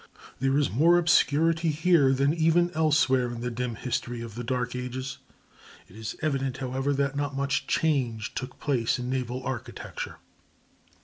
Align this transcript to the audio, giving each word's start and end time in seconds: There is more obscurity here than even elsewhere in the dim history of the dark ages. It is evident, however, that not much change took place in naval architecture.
There 0.39 0.57
is 0.57 0.71
more 0.71 0.97
obscurity 0.97 1.69
here 1.69 2.11
than 2.11 2.33
even 2.33 2.71
elsewhere 2.71 3.27
in 3.29 3.41
the 3.41 3.51
dim 3.51 3.75
history 3.75 4.21
of 4.21 4.33
the 4.33 4.43
dark 4.43 4.75
ages. 4.75 5.19
It 5.87 5.95
is 5.95 6.15
evident, 6.23 6.57
however, 6.57 6.91
that 6.93 7.15
not 7.15 7.35
much 7.37 7.67
change 7.67 8.33
took 8.33 8.59
place 8.59 8.97
in 8.97 9.11
naval 9.11 9.43
architecture. 9.43 10.17